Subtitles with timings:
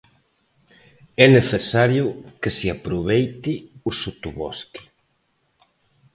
[1.25, 2.05] É necesario
[2.41, 3.53] que se aproveite
[3.89, 4.81] o sotobosque.